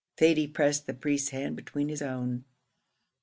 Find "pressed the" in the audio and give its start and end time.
0.47-0.95